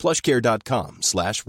[0.00, 1.44] plushcare.com slash.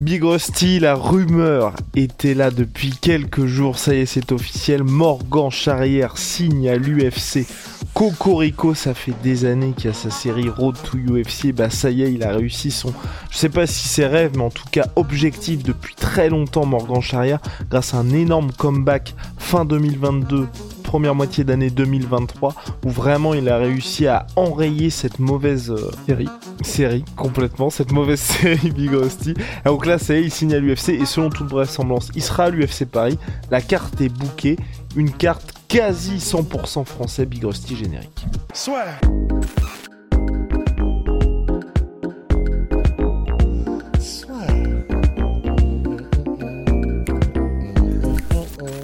[0.00, 5.50] Big Rusty, la rumeur était là depuis quelques jours, ça y est c'est officiel, Morgan
[5.50, 7.46] Charrière signe à l'UFC.
[7.92, 12.02] Cocorico, ça fait des années qu'il a sa série Road to UFC, bah ça y
[12.02, 12.94] est, il a réussi son,
[13.30, 17.02] je sais pas si c'est rêve, mais en tout cas objectif depuis très longtemps Morgan
[17.02, 20.46] Charrière, grâce à un énorme comeback fin 2022
[20.90, 22.52] première moitié d'année 2023
[22.84, 26.28] où vraiment il a réussi à enrayer cette mauvaise euh, série.
[26.62, 29.34] série complètement, cette mauvaise série Big Rusty.
[29.64, 32.46] Donc là, ça y est, il signe à l'UFC et selon toute vraisemblance, il sera
[32.46, 33.16] à l'UFC Paris.
[33.52, 34.56] La carte est bookée,
[34.96, 38.26] une carte quasi 100% français Big Rusty générique.
[38.52, 38.86] Soit.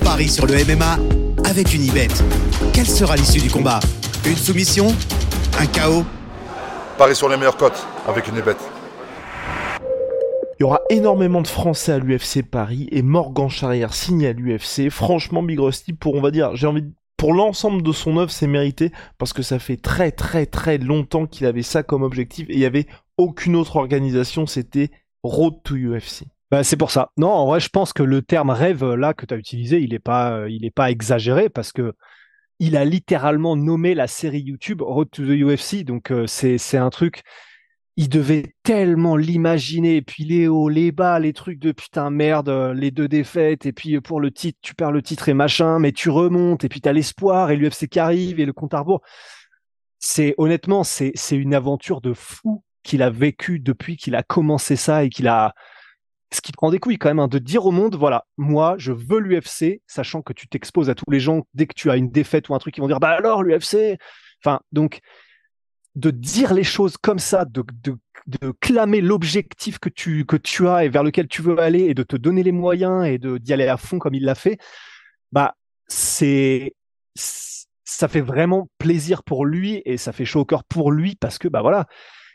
[0.04, 1.16] Paris sur le MMA
[1.47, 2.08] avec une ibet.
[2.72, 3.78] Quelle sera l'issue du combat?
[4.27, 4.89] Une soumission?
[5.61, 6.05] Un chaos?
[6.98, 8.56] Paris sur les meilleures cotes avec une ibet.
[10.58, 14.91] Il y aura énormément de Français à l'UFC Paris et Morgan Charrière signe à l'UFC.
[14.91, 18.31] Franchement, Big Rusty, pour on va dire, j'ai envie de pour l'ensemble de son œuvre,
[18.31, 22.47] c'est mérité parce que ça fait très très très longtemps qu'il avait ça comme objectif
[22.50, 24.91] et il n'y avait aucune autre organisation, c'était
[25.22, 26.25] Road to UFC.
[26.50, 27.11] Bah, c'est pour ça.
[27.16, 29.91] Non, en vrai, je pense que le terme rêve là que tu as utilisé, il
[29.91, 31.94] n'est pas, euh, pas exagéré parce que
[32.58, 35.84] il a littéralement nommé la série YouTube Road to the UFC.
[35.84, 37.22] Donc euh, c'est un truc.
[37.97, 42.50] Il devait tellement l'imaginer, et puis les hauts, les bas, les trucs de putain merde,
[42.50, 45.78] euh, les deux défaites, et puis pour le titre, tu perds le titre et machin,
[45.78, 48.75] mais tu remontes, et puis tu as l'espoir, et l'UFC qui arrive, et le compte
[48.75, 49.00] à rebours.
[49.99, 54.76] C'est honnêtement, c'est c'est une aventure de fou qu'il a vécu depuis qu'il a commencé
[54.76, 55.54] ça et qu'il a,
[56.32, 58.92] ce qui prend des couilles quand même, hein, de dire au monde, voilà, moi, je
[58.92, 62.10] veux l'UFC, sachant que tu t'exposes à tous les gens dès que tu as une
[62.10, 63.98] défaite ou un truc, ils vont dire, bah alors l'UFC.
[64.44, 65.00] Enfin, donc,
[65.94, 70.69] de dire les choses comme ça, de, de, de clamer l'objectif que tu, que tu
[70.69, 73.53] as et vers lequel tu veux aller et de te donner les moyens et d'y
[73.53, 74.58] aller à fond comme il l'a fait,
[75.32, 75.54] bah,
[75.88, 76.75] c'est,
[77.14, 81.38] ça fait vraiment plaisir pour lui et ça fait chaud au cœur pour lui parce
[81.38, 81.87] que, bah voilà,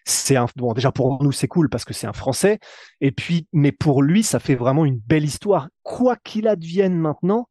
[0.05, 2.59] c'est un bon déjà pour nous c'est cool parce que c'est un français.
[3.01, 5.69] Et puis mais pour lui ça fait vraiment une belle histoire.
[5.83, 7.47] Quoi qu'il advienne maintenant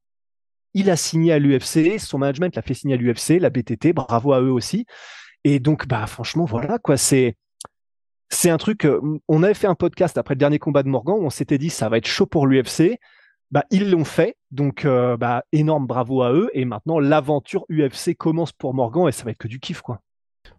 [0.72, 4.32] il a signé à l'UFC son management l'a fait signer à l'UFC la BTT bravo
[4.32, 4.86] à eux aussi.
[5.44, 7.36] Et donc bah franchement voilà quoi c'est
[8.28, 11.16] c'est un truc euh, on avait fait un podcast après le dernier combat de Morgan
[11.18, 12.98] où on s'était dit ça va être chaud pour l'UFC
[13.50, 16.50] bah, ils l'ont fait, donc euh, bah, énorme bravo à eux.
[16.54, 20.00] Et maintenant, l'aventure UFC commence pour Morgan et ça va être que du kiff, quoi.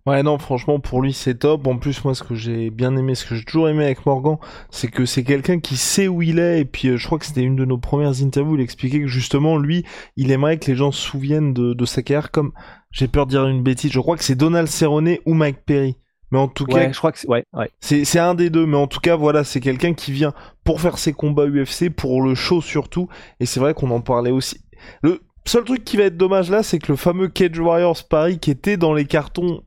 [0.08, 1.68] Ouais, non, franchement, pour lui, c'est top.
[1.68, 4.38] En plus, moi, ce que j'ai bien aimé, ce que j'ai toujours aimé avec Morgan,
[4.72, 6.62] c'est que c'est quelqu'un qui sait où il est.
[6.62, 9.08] Et puis, euh, je crois que c'était une de nos premières interviews, il expliquait que
[9.08, 9.86] justement, lui,
[10.18, 12.52] il aimerait que les gens se souviennent de, de sa carrière comme,
[12.90, 15.98] j'ai peur de dire une bêtise, je crois que c'est Donald Cerrone ou Mike Perry.
[16.32, 17.70] Mais en tout Ouais, cas, je crois que c'est ouais, ouais.
[17.82, 18.66] c'est c'est un des deux.
[18.66, 20.34] Mais en tout cas, voilà, c'est quelqu'un qui vient
[20.64, 23.10] pour faire ses combats UFC, pour le show surtout.
[23.42, 24.62] Et c'est vrai qu'on en parlait aussi.
[25.04, 28.40] Le seul truc qui va être dommage là, c'est que le fameux Cage Warriors Paris
[28.40, 29.62] qui était dans les cartons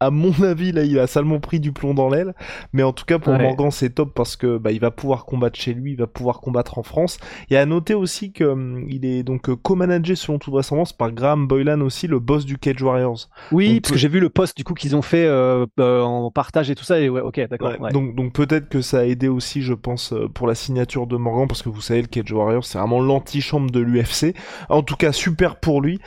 [0.00, 2.34] à mon avis, là, il a salement pris du plomb dans l'aile.
[2.72, 3.42] Mais en tout cas, pour Ouais.
[3.42, 6.40] Morgan, c'est top parce que bah, il va pouvoir combattre chez lui, il va pouvoir
[6.40, 7.18] combattre en France.
[7.50, 11.12] Et à noter aussi que hum, il est donc euh, co-managé selon toute vraisemblance par
[11.12, 13.28] Graham Boylan aussi, le boss du Cage Warriors.
[13.52, 16.30] Oui, parce que j'ai vu le post du coup qu'ils ont fait euh, euh, en
[16.30, 17.00] partage et tout ça.
[17.00, 17.70] Et ouais, ok, d'accord.
[17.70, 17.92] Ouais, ouais.
[17.92, 21.16] Donc, donc peut-être que ça a aidé aussi, je pense, euh, pour la signature de
[21.16, 24.34] Morgan, parce que vous savez, le Cage Warriors, c'est vraiment l'antichambre de l'UFC.
[24.68, 26.00] En tout cas, super pour lui.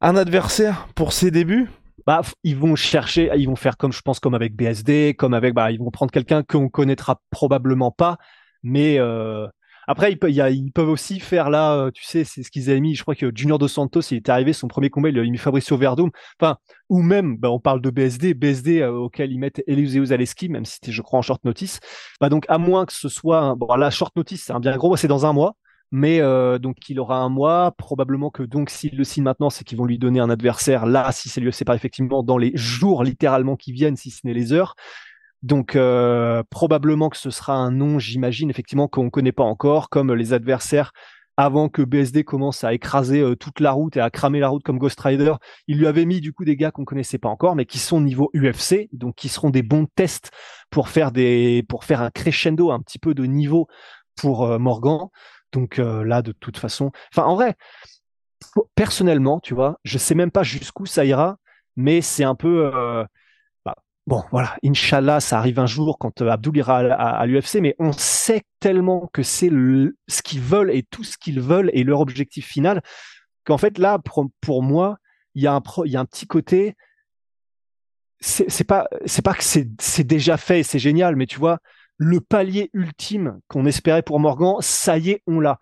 [0.00, 1.68] Un adversaire pour ses débuts
[2.06, 5.54] Bah, ils vont chercher, ils vont faire comme je pense, comme avec BSD, comme avec,
[5.54, 8.18] bah, ils vont prendre quelqu'un qu'on connaîtra probablement pas,
[8.62, 9.46] mais euh,
[9.86, 12.68] après ils, y a- ils peuvent aussi faire là, euh, tu sais, c'est ce qu'ils
[12.70, 12.94] avaient mis.
[12.94, 15.38] Je crois que Junior dos Santos, il était arrivé son premier combat, il a mis
[15.38, 16.10] Fabricio Verdum.
[16.40, 16.56] Enfin,
[16.88, 20.64] ou même, bah, on parle de BSD, BSD euh, auquel ils mettent Eliseu Zaleski, même
[20.64, 21.80] si c'était, je crois, en short notice.
[22.20, 24.96] Bah donc, à moins que ce soit, bon, là, short notice, c'est un bien gros,
[24.96, 25.56] c'est dans un mois.
[25.96, 29.62] Mais euh, donc il aura un mois, probablement que donc s'il le signe maintenant, c'est
[29.62, 33.04] qu'ils vont lui donner un adversaire là, si c'est l'UFC par effectivement dans les jours
[33.04, 34.74] littéralement qui viennent, si ce n'est les heures.
[35.44, 40.12] Donc euh, probablement que ce sera un nom, j'imagine effectivement qu'on connaît pas encore, comme
[40.12, 40.90] les adversaires
[41.36, 44.64] avant que BSD commence à écraser euh, toute la route et à cramer la route
[44.64, 45.34] comme Ghost Rider.
[45.68, 48.00] Il lui avait mis du coup des gars qu'on connaissait pas encore, mais qui sont
[48.00, 50.32] niveau UFC, donc qui seront des bons tests
[50.70, 53.68] pour faire des, pour faire un crescendo, un petit peu de niveau
[54.16, 55.10] pour Morgan.
[55.54, 57.56] Donc euh, là, de toute façon, enfin en vrai,
[58.74, 61.38] personnellement, tu vois, je sais même pas jusqu'où ça ira,
[61.76, 62.70] mais c'est un peu
[64.06, 68.42] Bon, voilà, Inch'Allah, ça arrive un jour quand euh, ira à, l'UFC, mais on sait
[68.60, 72.82] tellement que c'est ce qu'ils veulent et tout ce qu'ils veulent et leur objectif final
[73.44, 73.98] qu'en fait, là,
[74.42, 74.98] pour, moi,
[75.34, 76.76] il y, a un il y a un petit côté.
[78.20, 81.58] C'est pas, c'est pas que c'est déjà fait c'est génial, mais tu vois,
[82.04, 85.58] le palier ultime qu'on espérait pour Morgan, ça y est, on l'a.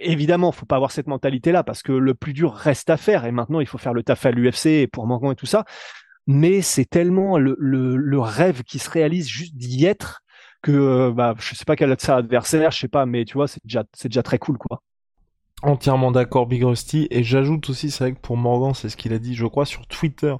[0.00, 3.32] Évidemment, faut pas avoir cette mentalité-là parce que le plus dur reste à faire et
[3.32, 5.64] maintenant il faut faire le taf à l'UFC pour Morgan et tout ça
[6.26, 10.22] mais c'est tellement le, rêve qui se réalise juste d'y être
[10.62, 13.60] que euh, bah, je sais pas quel adversaire, je sais pas, mais tu vois, c'est
[13.64, 14.82] déjà, c'est déjà très cool, quoi.
[15.66, 17.08] Entièrement d'accord, Big Rusty.
[17.10, 19.64] Et j'ajoute aussi, c'est vrai que pour Morgan, c'est ce qu'il a dit, je crois,
[19.64, 20.34] sur Twitter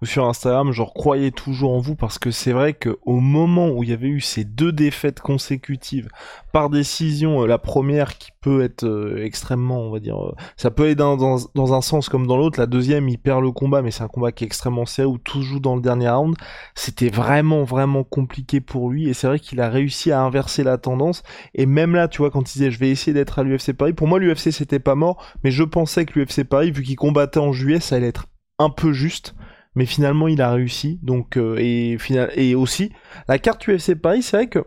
[0.00, 3.82] ou sur Instagram, je croyais toujours en vous parce que c'est vrai qu'au moment où
[3.82, 6.08] il y avait eu ces deux défaites consécutives
[6.50, 10.70] par décision, euh, la première qui peut être euh, extrêmement, on va dire, euh, ça
[10.70, 12.58] peut aller dans, dans, un sens comme dans l'autre.
[12.58, 15.18] La deuxième, il perd le combat, mais c'est un combat qui est extrêmement serré où
[15.18, 16.34] tout joue dans le dernier round.
[16.74, 20.78] C'était vraiment, vraiment compliqué pour lui et c'est vrai qu'il a réussi à inverser la
[20.78, 21.22] tendance.
[21.54, 23.92] Et même là, tu vois, quand il disait je vais essayer d'être à l'UFC Paris,
[23.92, 27.40] pour moi, l'UFC c'était pas mort, mais je pensais que l'UFC Paris, vu qu'il combattait
[27.40, 28.26] en juillet, ça allait être
[28.58, 29.34] un peu juste.
[29.74, 30.98] Mais finalement, il a réussi.
[31.02, 31.96] Donc, euh, et,
[32.34, 32.92] et aussi,
[33.28, 34.64] la carte UFC Paris, c'est vrai que,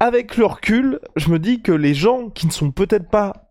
[0.00, 3.47] avec le recul, je me dis que les gens qui ne sont peut-être pas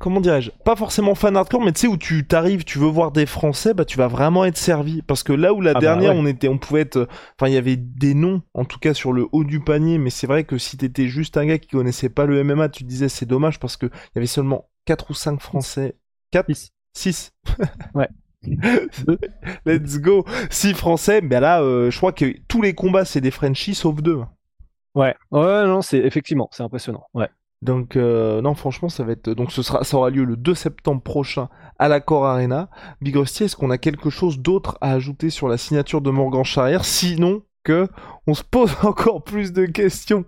[0.00, 3.12] comment dirais-je, pas forcément fan hardcore, mais tu sais où tu t'arrives, tu veux voir
[3.12, 5.02] des Français, bah tu vas vraiment être servi.
[5.02, 7.06] Parce que là où la ah bah dernière, on était, on pouvait être,
[7.38, 10.10] enfin il y avait des noms, en tout cas sur le haut du panier, mais
[10.10, 12.88] c'est vrai que si t'étais juste un gars qui connaissait pas le MMA, tu te
[12.88, 15.96] disais c'est dommage parce que il y avait seulement 4 ou 5 Français.
[16.32, 16.50] 4
[16.94, 17.32] 6
[17.94, 18.08] Ouais.
[19.66, 23.30] Let's go 6 Français, ben là, euh, je crois que tous les combats c'est des
[23.30, 24.20] Frenchies sauf deux.
[24.94, 27.04] Ouais, ouais, non, c'est effectivement, c'est impressionnant.
[27.14, 27.28] Ouais.
[27.62, 30.54] Donc euh, non, franchement, ça va être donc ce sera ça aura lieu le 2
[30.54, 31.48] septembre prochain
[31.78, 32.70] à la Core Arena.
[33.02, 36.84] Big est-ce qu'on a quelque chose d'autre à ajouter sur la signature de Morgan Charrière?
[36.84, 37.86] Sinon que
[38.26, 40.24] on se pose encore plus de questions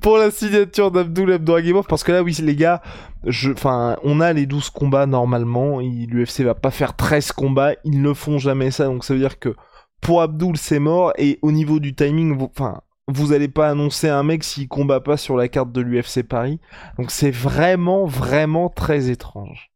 [0.00, 2.80] pour la signature d'Abdul Abdouragimov parce que là oui les gars,
[3.26, 8.02] je enfin, on a les 12 combats normalement, l'UFC va pas faire 13 combats, ils
[8.02, 8.84] ne font jamais ça.
[8.84, 9.54] Donc ça veut dire que
[10.00, 11.12] pour Abdul c'est mort.
[11.18, 15.16] Et au niveau du timing enfin vous allez pas annoncer un mec s'il combat pas
[15.16, 16.60] sur la carte de l'UFC Paris.
[16.98, 19.70] Donc c'est vraiment, vraiment très étrange.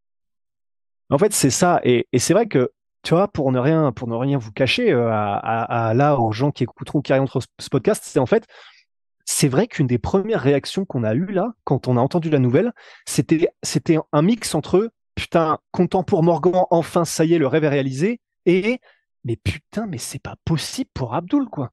[1.10, 1.80] En fait, c'est ça.
[1.84, 5.10] Et, c'est vrai que, tu vois, pour ne rien, pour ne rien vous cacher, euh,
[5.12, 8.46] à, là, aux gens qui écouteront qui entre ce podcast, c'est en fait,
[9.24, 12.38] c'est vrai qu'une des premières réactions qu'on a eues là, quand on a entendu la
[12.38, 12.72] nouvelle,
[13.06, 17.64] c'était, c'était un mix entre putain, content pour Morgan, enfin, ça y est, le rêve
[17.64, 18.80] est réalisé, et
[19.24, 21.72] mais putain, mais c'est pas possible pour Abdul, quoi.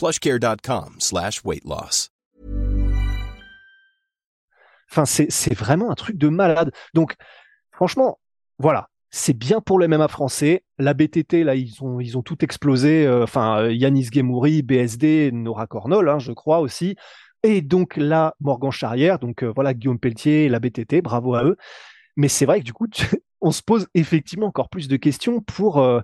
[0.00, 1.42] plushcare.com slash.
[4.90, 6.72] Enfin, c'est vraiment un truc de malade.
[6.94, 7.14] Donc,
[7.70, 8.18] franchement,
[8.58, 8.88] voilà.
[9.12, 10.64] C'est bien pour le MMA français.
[10.78, 13.04] La BTT, là, ils ont, ils ont tout explosé.
[13.06, 16.96] Euh, enfin, Yanis Gemouri, BSD, Nora Cornol, hein, je crois aussi.
[17.42, 19.18] Et donc là, Morgan Charrière.
[19.18, 21.56] Donc euh, voilà, Guillaume Pelletier, la BTT, bravo à eux.
[22.16, 22.86] Mais c'est vrai que du coup,
[23.40, 26.00] on se pose effectivement encore plus de questions pour, euh,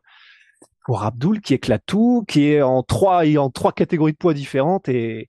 [0.87, 4.35] pour Abdul qui éclate tout, qui est en trois et en trois catégories de poids
[4.35, 5.29] différentes et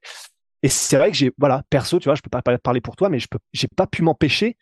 [0.64, 3.10] et c'est vrai que j'ai voilà perso tu vois je peux pas parler pour toi
[3.10, 4.58] mais je peux j'ai pas pu m'empêcher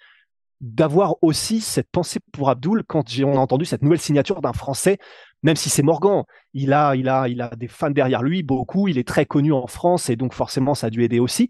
[0.61, 4.53] d'avoir aussi cette pensée pour Abdul quand j'ai on a entendu cette nouvelle signature d'un
[4.53, 4.97] Français
[5.43, 6.23] même si c'est Morgan.
[6.53, 8.87] Il a il a il a des fans derrière lui beaucoup.
[8.87, 11.49] Il est très connu en France et donc forcément ça a dû aider aussi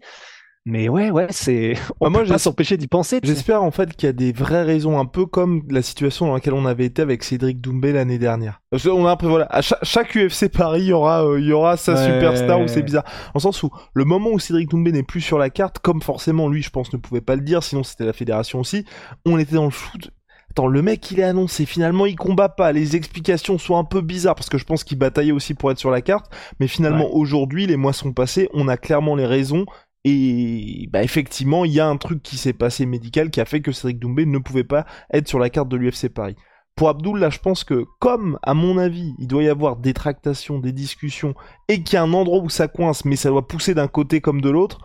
[0.68, 1.74] mais ouais, ouais, c'est.
[2.00, 3.20] On peut pas s'empêcher d'y penser.
[3.22, 6.34] J'espère en fait qu'il y a des vraies raisons, un peu comme la situation dans
[6.34, 8.60] laquelle on avait été avec Cédric Doumbé l'année dernière.
[8.70, 11.52] Parce qu'on a après voilà, à chaque, UFC Paris, il y aura, euh, il y
[11.52, 13.04] aura sa superstar ou c'est bizarre.
[13.34, 16.48] En sens où le moment où Cédric Doumbé n'est plus sur la carte, comme forcément
[16.48, 18.84] lui, je pense, ne pouvait pas le dire, sinon c'était la fédération aussi.
[19.24, 20.10] On était dans le foot
[20.50, 24.00] Attends, le mec il est annoncé, finalement il combat pas, les explications sont un peu
[24.00, 27.14] bizarres parce que je pense qu'il bataillait aussi pour être sur la carte, mais finalement
[27.14, 29.66] aujourd'hui, les mois sont passés, on a clairement les raisons
[30.08, 33.60] Et bah effectivement, il y a un truc qui s'est passé médical qui a fait
[33.60, 36.36] que Cédric Doumbé ne pouvait pas être sur la carte de l'UFC Paris.
[36.76, 39.94] Pour Abdul, là, je pense que comme, à mon avis, il doit y avoir des
[39.94, 41.34] tractations, des discussions,
[41.66, 44.20] et qu'il y a un endroit où ça coince, mais ça doit pousser d'un côté
[44.20, 44.78] comme de l'autre,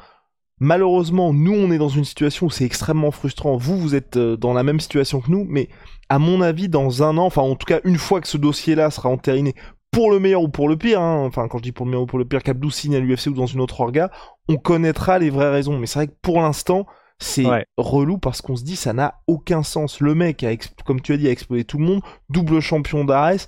[0.60, 3.58] malheureusement, nous, on est dans une situation où c'est extrêmement frustrant.
[3.58, 5.70] Vous, vous êtes euh, dans la même situation que nous, mais
[6.10, 8.90] à mon avis, dans un an, enfin, en tout cas, une fois que ce dossier-là
[8.90, 9.54] sera entériné,
[9.92, 12.04] pour le meilleur ou pour le pire, hein, enfin quand je dis pour le meilleur
[12.04, 14.10] ou pour le pire, qu'Abdou signe à l'UFC ou dans une autre orga,
[14.48, 15.78] on connaîtra les vraies raisons.
[15.78, 16.88] Mais c'est vrai que pour l'instant,
[17.20, 17.46] c'est
[17.78, 20.00] relou parce qu'on se dit ça n'a aucun sens.
[20.00, 20.52] Le mec, a
[20.86, 23.48] comme tu as dit, a explosé tout le monde, double champion d'Ares.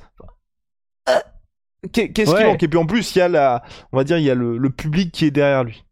[1.10, 1.20] Euh,
[1.92, 2.62] qu'est-ce qui manque?
[2.64, 4.70] Et puis en plus, il y a la, on va dire, il y a le
[4.70, 5.84] public qui est derrière lui.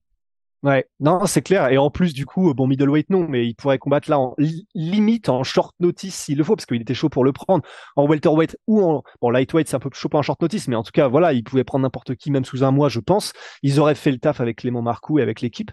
[0.63, 1.69] Ouais, non, c'est clair.
[1.69, 4.35] Et en plus, du coup, bon, middleweight, non, mais il pourrait combattre là en
[4.75, 7.63] limite, en short notice s'il le faut, parce qu'il était chaud pour le prendre.
[7.95, 10.75] En welterweight ou en, bon, lightweight, c'est un peu chaud pour en short notice, mais
[10.75, 13.33] en tout cas, voilà, il pouvait prendre n'importe qui, même sous un mois, je pense.
[13.63, 15.71] Ils auraient fait le taf avec Clément Marcoux et avec l'équipe.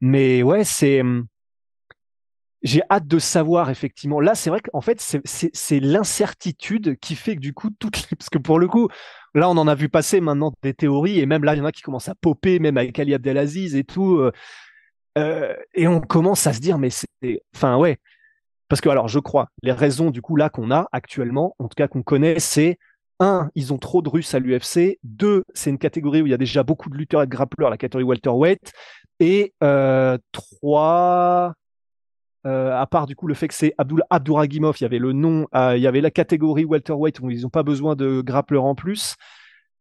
[0.00, 1.26] Mais ouais, c'est, hum,
[2.62, 4.20] j'ai hâte de savoir effectivement.
[4.20, 8.38] Là, c'est vrai qu'en fait, c'est l'incertitude qui fait que du coup, toutes parce que
[8.38, 8.88] pour le coup,
[9.34, 11.64] là, on en a vu passer maintenant des théories et même là, il y en
[11.64, 14.16] a qui commencent à popper, même avec Ali Abdelaziz et tout.
[14.16, 14.32] Euh,
[15.18, 17.98] euh, et on commence à se dire, mais c'est, enfin ouais,
[18.68, 21.76] parce que alors, je crois, les raisons du coup là qu'on a actuellement, en tout
[21.76, 22.78] cas qu'on connaît, c'est
[23.20, 24.98] un, ils ont trop de Russes à l'UFC.
[25.04, 27.70] Deux, c'est une catégorie où il y a déjà beaucoup de lutteurs et de grappleurs,
[27.70, 28.72] la catégorie welterweight.
[29.20, 31.54] Et euh, trois,
[32.46, 35.12] euh, à part du coup le fait que c'est Abdul Abdouragimov, il y avait le
[35.12, 38.64] nom, euh, il y avait la catégorie welterweight où ils n'ont pas besoin de grappleur
[38.64, 39.16] en plus.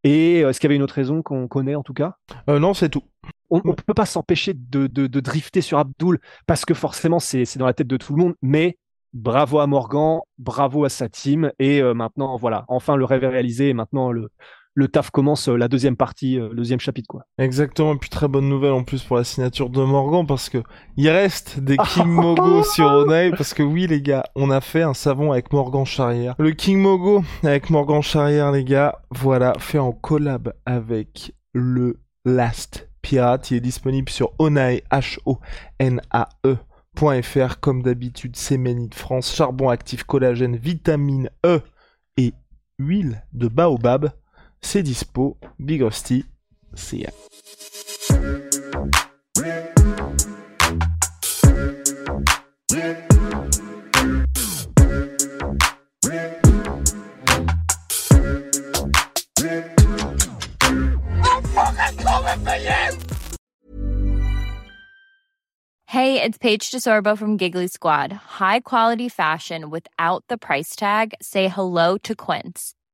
[0.03, 2.17] Et euh, est-ce qu'il y avait une autre raison qu'on connaît en tout cas?
[2.48, 3.03] Non, c'est tout.
[3.50, 7.67] On ne peut pas s'empêcher de, de, drifter sur Abdul parce que forcément c'est dans
[7.67, 8.77] la tête de tout le monde, mais
[9.13, 13.70] bravo à Morgan, bravo à sa team et maintenant voilà, enfin le rêve est réalisé
[13.70, 14.32] et maintenant le,
[14.75, 17.25] le taf commence euh, la deuxième partie, euh, le deuxième chapitre, quoi.
[17.37, 17.93] Exactement.
[17.93, 20.63] Et puis très bonne nouvelle en plus pour la signature de Morgan parce que
[20.97, 24.81] il reste des King Mogo sur Onai parce que oui les gars, on a fait
[24.81, 26.35] un savon avec Morgan Charrière.
[26.39, 32.89] Le King Mogo avec Morgan Charrière les gars, voilà, fait en collab avec le Last
[33.01, 33.51] Pirate.
[33.51, 35.39] Il est disponible sur Onae H O
[35.79, 36.57] N A E
[36.95, 41.59] .fr comme d'habitude, c'est de France, charbon actif, collagène, vitamine E
[42.17, 42.33] et
[42.77, 44.11] huile de baobab
[44.63, 46.25] c'est dispo, Big Hostie,
[46.74, 47.10] see ya.
[65.86, 68.12] Hey, it's Paige DeSorbo from Giggly Squad.
[68.12, 71.13] High quality fashion without the price tag.
[71.22, 72.74] Say hello to Quince.